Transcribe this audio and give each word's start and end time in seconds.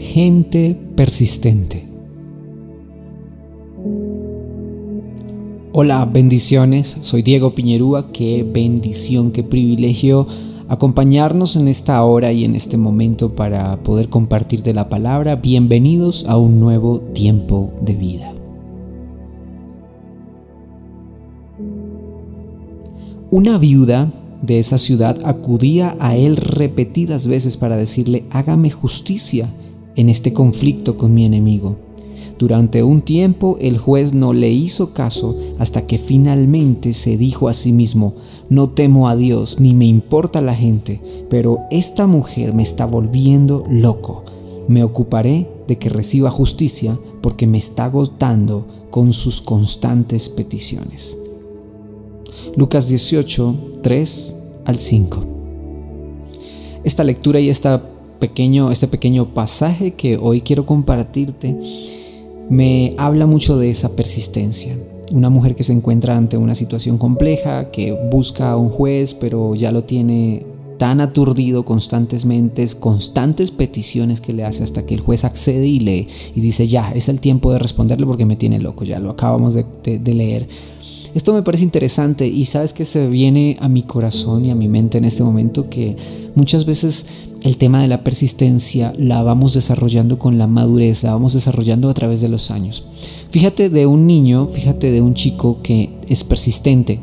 gente 0.00 0.76
persistente. 0.96 1.86
Hola, 5.72 6.04
bendiciones. 6.06 6.96
Soy 7.02 7.22
Diego 7.22 7.54
Piñerúa. 7.54 8.10
Qué 8.10 8.42
bendición, 8.50 9.30
qué 9.30 9.44
privilegio 9.44 10.26
acompañarnos 10.68 11.54
en 11.56 11.68
esta 11.68 12.02
hora 12.02 12.32
y 12.32 12.44
en 12.44 12.56
este 12.56 12.76
momento 12.76 13.36
para 13.36 13.82
poder 13.82 14.08
compartir 14.08 14.62
de 14.62 14.74
la 14.74 14.88
palabra. 14.88 15.36
Bienvenidos 15.36 16.24
a 16.26 16.36
un 16.38 16.58
nuevo 16.58 17.00
tiempo 17.12 17.72
de 17.82 17.94
vida. 17.94 18.34
Una 23.30 23.58
viuda 23.58 24.10
de 24.42 24.58
esa 24.58 24.78
ciudad 24.78 25.20
acudía 25.24 25.94
a 26.00 26.16
él 26.16 26.36
repetidas 26.36 27.28
veces 27.28 27.56
para 27.56 27.76
decirle, 27.76 28.24
hágame 28.30 28.70
justicia 28.70 29.46
en 29.96 30.08
este 30.08 30.32
conflicto 30.32 30.96
con 30.96 31.14
mi 31.14 31.24
enemigo. 31.24 31.76
Durante 32.38 32.82
un 32.82 33.02
tiempo 33.02 33.58
el 33.60 33.76
juez 33.76 34.14
no 34.14 34.32
le 34.32 34.50
hizo 34.50 34.94
caso 34.94 35.36
hasta 35.58 35.86
que 35.86 35.98
finalmente 35.98 36.94
se 36.94 37.18
dijo 37.18 37.48
a 37.48 37.54
sí 37.54 37.72
mismo, 37.72 38.14
no 38.48 38.70
temo 38.70 39.08
a 39.08 39.16
Dios 39.16 39.60
ni 39.60 39.74
me 39.74 39.84
importa 39.84 40.40
la 40.40 40.54
gente, 40.54 41.00
pero 41.28 41.60
esta 41.70 42.06
mujer 42.06 42.54
me 42.54 42.62
está 42.62 42.86
volviendo 42.86 43.64
loco. 43.68 44.24
Me 44.68 44.82
ocuparé 44.82 45.48
de 45.68 45.78
que 45.78 45.88
reciba 45.88 46.30
justicia 46.30 46.98
porque 47.20 47.46
me 47.46 47.58
está 47.58 47.84
agotando 47.84 48.66
con 48.90 49.12
sus 49.12 49.40
constantes 49.40 50.28
peticiones. 50.28 51.16
Lucas 52.56 52.88
18, 52.88 53.54
3 53.82 54.34
al 54.64 54.78
5. 54.78 55.24
Esta 56.84 57.04
lectura 57.04 57.38
y 57.38 57.50
esta 57.50 57.82
pequeño, 58.20 58.70
este 58.70 58.86
pequeño 58.86 59.34
pasaje 59.34 59.94
que 59.94 60.16
hoy 60.16 60.42
quiero 60.42 60.66
compartirte 60.66 61.56
me 62.50 62.94
habla 62.98 63.26
mucho 63.26 63.58
de 63.58 63.70
esa 63.70 63.94
persistencia. 63.94 64.76
Una 65.12 65.30
mujer 65.30 65.54
que 65.54 65.62
se 65.62 65.72
encuentra 65.72 66.16
ante 66.16 66.36
una 66.36 66.54
situación 66.54 66.98
compleja, 66.98 67.70
que 67.70 67.92
busca 68.10 68.50
a 68.50 68.56
un 68.56 68.70
juez, 68.70 69.14
pero 69.14 69.54
ya 69.54 69.72
lo 69.72 69.84
tiene 69.84 70.44
tan 70.76 71.00
aturdido 71.00 71.64
constantemente, 71.64 72.66
constantes 72.80 73.50
peticiones 73.50 74.20
que 74.20 74.32
le 74.32 74.44
hace 74.44 74.64
hasta 74.64 74.84
que 74.84 74.94
el 74.94 75.00
juez 75.00 75.24
accede 75.24 75.66
y 75.66 75.78
lee 75.78 76.08
y 76.34 76.40
dice, 76.40 76.66
ya, 76.66 76.90
es 76.92 77.08
el 77.08 77.20
tiempo 77.20 77.52
de 77.52 77.58
responderle 77.58 78.06
porque 78.06 78.26
me 78.26 78.36
tiene 78.36 78.58
loco, 78.58 78.84
ya 78.84 78.98
lo 78.98 79.10
acabamos 79.10 79.54
de, 79.54 79.64
de 79.84 80.14
leer. 80.14 80.48
Esto 81.14 81.32
me 81.32 81.42
parece 81.42 81.64
interesante 81.64 82.26
y 82.26 82.44
sabes 82.46 82.72
que 82.72 82.84
se 82.84 83.08
viene 83.08 83.58
a 83.60 83.68
mi 83.68 83.82
corazón 83.82 84.44
y 84.46 84.50
a 84.50 84.54
mi 84.54 84.68
mente 84.68 84.98
en 84.98 85.04
este 85.04 85.22
momento 85.22 85.68
que 85.68 85.96
muchas 86.34 86.64
veces 86.64 87.29
el 87.42 87.56
tema 87.56 87.80
de 87.80 87.88
la 87.88 88.04
persistencia 88.04 88.92
la 88.98 89.22
vamos 89.22 89.54
desarrollando 89.54 90.18
con 90.18 90.36
la 90.38 90.46
madurez, 90.46 91.02
la 91.02 91.12
vamos 91.12 91.32
desarrollando 91.32 91.88
a 91.88 91.94
través 91.94 92.20
de 92.20 92.28
los 92.28 92.50
años. 92.50 92.84
Fíjate 93.30 93.70
de 93.70 93.86
un 93.86 94.06
niño, 94.06 94.48
fíjate 94.48 94.90
de 94.90 95.00
un 95.00 95.14
chico 95.14 95.58
que 95.62 95.90
es 96.08 96.24
persistente. 96.24 97.00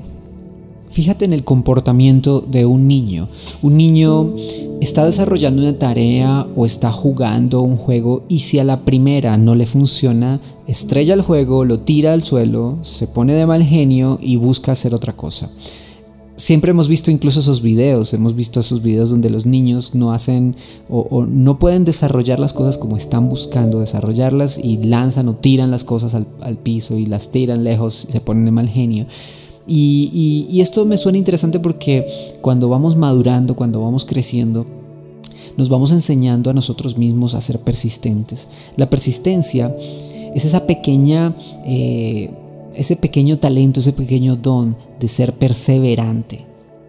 Fíjate 0.90 1.26
en 1.26 1.34
el 1.34 1.44
comportamiento 1.44 2.42
de 2.42 2.66
un 2.66 2.88
niño. 2.88 3.28
Un 3.62 3.78
niño 3.78 4.34
está 4.80 5.06
desarrollando 5.06 5.62
una 5.62 5.78
tarea 5.78 6.48
o 6.56 6.66
está 6.66 6.92
jugando 6.92 7.62
un 7.62 7.78
juego 7.78 8.24
y 8.30 8.40
si 8.40 8.60
a 8.60 8.64
la 8.64 8.82
primera 8.82 9.38
no 9.38 9.56
le 9.56 9.66
funciona, 9.66 10.40
estrella 10.68 11.14
el 11.14 11.22
juego, 11.22 11.66
lo 11.66 11.80
tira 11.80 12.14
al 12.14 12.22
suelo, 12.22 12.78
se 12.84 13.08
pone 13.08 13.34
de 13.34 13.46
mal 13.46 13.64
genio 13.64 14.20
y 14.22 14.38
busca 14.38 14.72
hacer 14.72 14.94
otra 14.94 15.14
cosa 15.14 15.50
siempre 16.38 16.70
hemos 16.70 16.88
visto 16.88 17.12
incluso 17.12 17.40
esos 17.40 17.62
videos, 17.62 18.14
hemos 18.14 18.36
visto 18.36 18.60
esos 18.60 18.82
videos 18.82 19.10
donde 19.10 19.30
los 19.30 19.46
niños 19.46 19.96
no 19.96 20.14
hacen 20.14 20.56
o, 20.88 21.26
no 21.26 21.60
pueden 21.60 21.84
desarrollar 21.84 22.40
las 22.40 22.54
cosas 22.54 22.78
como 22.78 22.96
están 22.96 23.28
buscando 23.28 23.80
desarrollarlas 23.80 24.60
y 24.60 24.78
lanzan 24.78 25.28
o 25.28 25.34
tiran 25.34 25.72
las 25.72 25.84
cosas 25.84 26.14
al, 26.14 26.58
piso 26.58 26.96
y 26.96 27.08
las 27.08 27.32
tiran 27.32 27.64
lejos 27.64 28.06
y 28.08 28.12
se 28.12 28.22
ponen 28.22 28.46
de 28.46 28.52
mal 28.52 28.70
genio. 28.70 29.08
Y, 29.70 30.60
esto 30.62 30.86
me 30.86 30.98
suena 30.98 31.18
interesante 31.18 31.60
porque 31.60 32.06
cuando 32.42 32.70
vamos 32.70 32.96
madurando, 32.96 33.56
cuando 33.56 33.82
vamos 33.82 34.06
creciendo, 34.06 34.66
nos 35.58 35.68
vamos 35.70 35.92
enseñando 35.92 36.50
a 36.50 36.54
nosotros 36.54 36.98
mismos 36.98 37.34
a 37.34 37.42
ser 37.42 37.60
persistentes. 37.60 38.48
La 38.78 38.90
persistencia 38.90 39.76
es 40.36 40.46
esa 40.46 40.68
pequeña... 40.68 41.36
Eh, 41.66 42.30
ese 42.78 42.96
pequeño 42.96 43.40
talento, 43.40 43.80
ese 43.80 43.94
pequeño 43.94 44.36
don 44.36 44.78
de 45.00 45.08
ser 45.08 45.34
perseverante, 45.34 46.46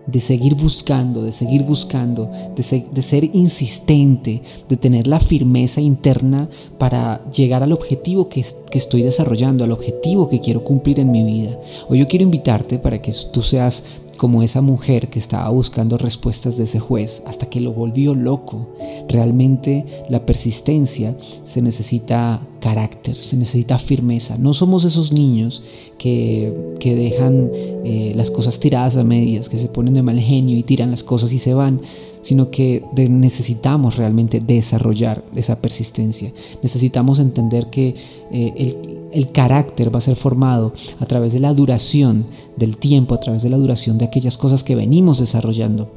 de 0.06 0.20
seguir 0.20 0.54
buscando, 0.54 1.22
de 1.22 1.32
seguir 1.32 1.62
buscando, 1.64 2.30
de, 2.54 3.02
ser 3.02 3.24
insistente, 3.34 4.42
de 4.68 4.76
tener 4.76 5.06
la 5.06 5.20
firmeza 5.20 5.80
interna 5.80 6.48
para 6.78 7.24
llegar 7.30 7.62
al 7.62 7.72
objetivo 7.72 8.28
que, 8.28 8.44
que 8.70 8.78
estoy 8.78 9.02
desarrollando, 9.02 9.64
al 9.64 9.72
objetivo 9.72 10.28
que 10.28 10.40
quiero 10.40 10.62
cumplir 10.62 11.00
en 11.00 11.10
mi 11.10 11.24
vida. 11.24 11.58
Hoy 11.88 11.98
yo 11.98 12.08
quiero 12.08 12.22
invitarte 12.22 12.78
para 12.78 13.00
que 13.00 13.12
tú 13.32 13.42
seas 13.42 14.00
como 14.18 14.42
esa 14.42 14.60
mujer 14.60 15.08
que 15.08 15.18
estaba 15.18 15.48
buscando 15.48 15.96
respuestas 15.96 16.56
de 16.58 16.64
ese 16.64 16.80
juez 16.80 17.22
hasta 17.26 17.46
que 17.46 17.60
lo 17.60 17.72
volvió 17.72 18.14
loco. 18.14 18.66
Realmente 19.08 19.86
la 20.10 20.26
persistencia 20.26 21.14
se 21.44 21.62
necesita 21.62 22.42
carácter, 22.60 23.16
se 23.16 23.36
necesita 23.36 23.78
firmeza. 23.78 24.36
No 24.38 24.54
somos 24.54 24.84
esos 24.84 25.12
niños 25.12 25.62
que, 25.98 26.52
dejan 26.80 27.50
eh, 27.84 28.12
las 28.14 28.30
cosas 28.30 28.58
tiradas 28.60 28.96
a 28.96 29.04
medias, 29.04 29.48
que 29.48 29.58
se 29.58 29.68
ponen 29.68 29.94
de 29.94 30.02
mal 30.02 30.18
genio 30.18 30.56
y 30.56 30.62
tiran 30.62 30.90
las 30.90 31.02
cosas 31.02 31.32
y 31.32 31.38
se 31.38 31.54
van, 31.54 31.80
sino 32.22 32.50
que 32.50 32.84
necesitamos 32.96 33.96
realmente 33.96 34.40
desarrollar 34.40 35.24
esa 35.34 35.60
persistencia. 35.60 36.32
Necesitamos 36.62 37.18
entender 37.18 37.68
que 37.70 37.94
eh, 38.32 38.52
el 38.56 38.98
el 39.12 39.32
carácter 39.32 39.92
va 39.92 39.98
a 39.98 40.02
ser 40.02 40.16
formado 40.16 40.72
a 41.00 41.06
través 41.06 41.32
de 41.32 41.40
la 41.40 41.54
duración 41.54 42.26
del 42.56 42.76
tiempo, 42.76 43.14
a 43.14 43.20
través 43.20 43.42
de 43.42 43.48
la 43.48 43.56
duración 43.56 43.98
de 43.98 44.04
aquellas 44.04 44.36
cosas 44.36 44.62
que 44.62 44.74
venimos 44.74 45.18
desarrollando 45.18 45.90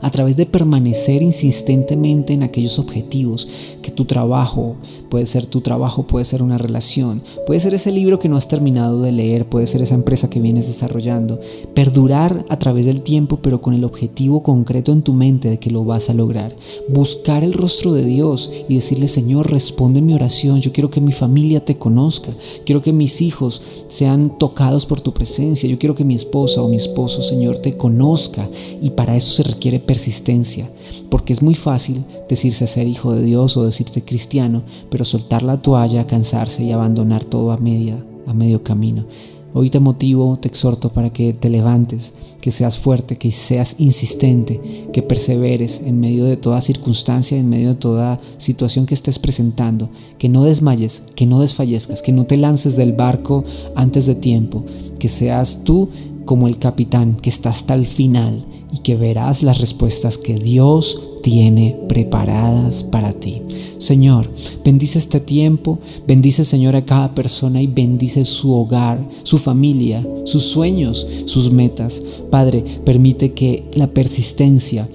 a 0.00 0.10
través 0.10 0.36
de 0.36 0.46
permanecer 0.46 1.22
insistentemente 1.22 2.32
en 2.32 2.42
aquellos 2.42 2.78
objetivos, 2.78 3.48
que 3.82 3.90
tu 3.90 4.04
trabajo 4.04 4.76
puede 5.10 5.26
ser 5.26 5.46
tu 5.46 5.60
trabajo, 5.60 6.04
puede 6.04 6.24
ser 6.24 6.42
una 6.42 6.56
relación, 6.56 7.20
puede 7.46 7.60
ser 7.60 7.74
ese 7.74 7.90
libro 7.90 8.18
que 8.18 8.28
no 8.28 8.36
has 8.36 8.48
terminado 8.48 9.02
de 9.02 9.12
leer, 9.12 9.48
puede 9.48 9.66
ser 9.66 9.82
esa 9.82 9.96
empresa 9.96 10.30
que 10.30 10.40
vienes 10.40 10.68
desarrollando, 10.68 11.40
perdurar 11.74 12.44
a 12.48 12.58
través 12.58 12.86
del 12.86 13.02
tiempo 13.02 13.40
pero 13.42 13.60
con 13.60 13.74
el 13.74 13.84
objetivo 13.84 14.42
concreto 14.42 14.92
en 14.92 15.02
tu 15.02 15.12
mente 15.12 15.50
de 15.50 15.58
que 15.58 15.70
lo 15.70 15.84
vas 15.84 16.10
a 16.10 16.14
lograr, 16.14 16.54
buscar 16.88 17.42
el 17.42 17.52
rostro 17.52 17.92
de 17.92 18.04
Dios 18.04 18.50
y 18.68 18.76
decirle 18.76 19.08
Señor, 19.08 19.50
responde 19.50 20.00
mi 20.00 20.14
oración, 20.14 20.60
yo 20.60 20.72
quiero 20.72 20.90
que 20.90 21.00
mi 21.00 21.12
familia 21.12 21.64
te 21.64 21.76
conozca, 21.76 22.30
quiero 22.64 22.80
que 22.80 22.92
mis 22.92 23.20
hijos 23.20 23.62
sean 23.88 24.38
tocados 24.38 24.86
por 24.86 25.00
tu 25.00 25.12
presencia, 25.12 25.68
yo 25.68 25.78
quiero 25.78 25.94
que 25.94 26.04
mi 26.04 26.14
esposa 26.14 26.62
o 26.62 26.68
mi 26.68 26.76
esposo, 26.76 27.22
Señor, 27.22 27.58
te 27.58 27.76
conozca. 27.76 28.48
Y 28.80 28.90
para 28.90 29.16
eso 29.16 29.30
se 29.30 29.42
requiere 29.42 29.80
persistencia, 29.90 30.70
porque 31.10 31.32
es 31.32 31.42
muy 31.42 31.56
fácil 31.56 32.04
decirse 32.28 32.68
ser 32.68 32.86
hijo 32.86 33.12
de 33.12 33.24
Dios 33.24 33.56
o 33.56 33.64
decirse 33.64 34.02
cristiano, 34.02 34.62
pero 34.88 35.04
soltar 35.04 35.42
la 35.42 35.60
toalla, 35.60 36.06
cansarse 36.06 36.62
y 36.62 36.70
abandonar 36.70 37.24
todo 37.24 37.50
a 37.50 37.56
media, 37.56 38.00
a 38.28 38.32
medio 38.32 38.62
camino. 38.62 39.04
Hoy 39.52 39.68
te 39.68 39.80
motivo, 39.80 40.38
te 40.40 40.46
exhorto 40.46 40.90
para 40.90 41.12
que 41.12 41.32
te 41.32 41.50
levantes, 41.50 42.12
que 42.40 42.52
seas 42.52 42.78
fuerte, 42.78 43.18
que 43.18 43.32
seas 43.32 43.80
insistente, 43.80 44.60
que 44.92 45.02
perseveres 45.02 45.82
en 45.84 45.98
medio 45.98 46.24
de 46.24 46.36
toda 46.36 46.60
circunstancia, 46.60 47.36
en 47.36 47.50
medio 47.50 47.70
de 47.70 47.74
toda 47.74 48.20
situación 48.38 48.86
que 48.86 48.94
estés 48.94 49.18
presentando, 49.18 49.88
que 50.18 50.28
no 50.28 50.44
desmayes, 50.44 51.02
que 51.16 51.26
no 51.26 51.40
desfallezcas, 51.40 52.00
que 52.00 52.12
no 52.12 52.26
te 52.26 52.36
lances 52.36 52.76
del 52.76 52.92
barco 52.92 53.42
antes 53.74 54.06
de 54.06 54.14
tiempo, 54.14 54.64
que 55.00 55.08
seas 55.08 55.64
tú 55.64 55.88
como 56.24 56.46
el 56.46 56.58
capitán 56.58 57.16
que 57.16 57.30
está 57.30 57.50
hasta 57.50 57.74
el 57.74 57.86
final 57.86 58.44
y 58.72 58.78
que 58.78 58.96
verás 58.96 59.42
las 59.42 59.60
respuestas 59.60 60.18
que 60.18 60.38
Dios 60.38 61.00
tiene 61.22 61.78
preparadas 61.88 62.82
para 62.82 63.12
ti. 63.12 63.42
Señor, 63.78 64.30
bendice 64.64 64.98
este 64.98 65.20
tiempo, 65.20 65.78
bendice 66.06 66.44
Señor 66.44 66.76
a 66.76 66.84
cada 66.84 67.14
persona 67.14 67.62
y 67.62 67.66
bendice 67.66 68.24
su 68.24 68.52
hogar, 68.52 69.08
su 69.22 69.38
familia, 69.38 70.06
sus 70.24 70.44
sueños, 70.44 71.06
sus 71.26 71.50
metas. 71.50 72.02
Padre, 72.30 72.62
permite 72.84 73.32
que 73.32 73.64
la 73.72 73.86
persistencia 73.86 74.86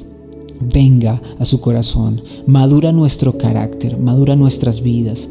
venga 0.62 1.22
a 1.40 1.46
su 1.46 1.60
corazón, 1.60 2.22
madura 2.46 2.92
nuestro 2.92 3.38
carácter, 3.38 3.98
madura 3.98 4.36
nuestras 4.36 4.82
vidas. 4.82 5.30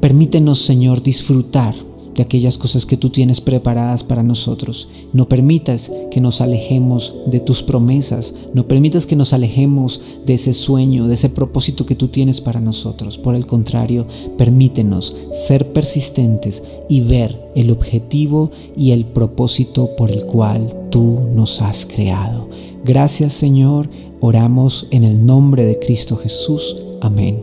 Permítenos, 0.00 0.60
Señor, 0.60 1.02
disfrutar 1.02 1.74
de 2.14 2.22
aquellas 2.22 2.58
cosas 2.58 2.86
que 2.86 2.96
tú 2.96 3.10
tienes 3.10 3.40
preparadas 3.40 4.04
para 4.04 4.22
nosotros. 4.22 4.88
No 5.12 5.28
permitas 5.28 5.90
que 6.10 6.20
nos 6.20 6.40
alejemos 6.40 7.14
de 7.26 7.40
tus 7.40 7.62
promesas, 7.62 8.34
no 8.54 8.66
permitas 8.66 9.06
que 9.06 9.16
nos 9.16 9.32
alejemos 9.32 10.00
de 10.26 10.34
ese 10.34 10.52
sueño, 10.52 11.08
de 11.08 11.14
ese 11.14 11.28
propósito 11.28 11.86
que 11.86 11.94
tú 11.94 12.08
tienes 12.08 12.40
para 12.40 12.60
nosotros. 12.60 13.18
Por 13.18 13.34
el 13.34 13.46
contrario, 13.46 14.06
permítenos 14.36 15.14
ser 15.32 15.72
persistentes 15.72 16.62
y 16.88 17.00
ver 17.00 17.50
el 17.54 17.70
objetivo 17.70 18.50
y 18.76 18.90
el 18.90 19.06
propósito 19.06 19.90
por 19.96 20.10
el 20.10 20.24
cual 20.26 20.88
tú 20.90 21.20
nos 21.34 21.60
has 21.62 21.86
creado. 21.86 22.48
Gracias 22.84 23.32
Señor, 23.32 23.88
oramos 24.20 24.86
en 24.90 25.04
el 25.04 25.24
nombre 25.24 25.64
de 25.64 25.78
Cristo 25.78 26.16
Jesús. 26.16 26.76
Amén 27.00 27.42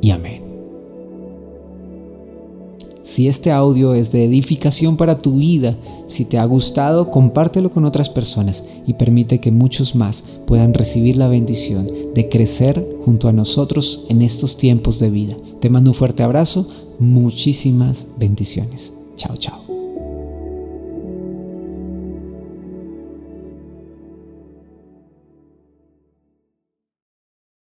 y 0.00 0.10
amén. 0.10 0.47
Si 3.08 3.26
este 3.26 3.50
audio 3.50 3.94
es 3.94 4.12
de 4.12 4.26
edificación 4.26 4.98
para 4.98 5.18
tu 5.18 5.38
vida, 5.38 5.74
si 6.08 6.26
te 6.26 6.36
ha 6.36 6.44
gustado, 6.44 7.10
compártelo 7.10 7.70
con 7.70 7.86
otras 7.86 8.10
personas 8.10 8.64
y 8.86 8.92
permite 8.92 9.40
que 9.40 9.50
muchos 9.50 9.94
más 9.94 10.24
puedan 10.46 10.74
recibir 10.74 11.16
la 11.16 11.26
bendición 11.26 11.88
de 12.14 12.28
crecer 12.28 12.86
junto 13.06 13.26
a 13.26 13.32
nosotros 13.32 14.04
en 14.10 14.20
estos 14.20 14.58
tiempos 14.58 14.98
de 14.98 15.08
vida. 15.08 15.34
Te 15.58 15.70
mando 15.70 15.92
un 15.92 15.94
fuerte 15.94 16.22
abrazo, 16.22 16.68
muchísimas 16.98 18.08
bendiciones. 18.18 18.92
Chao, 19.16 19.38
chao. 19.38 19.67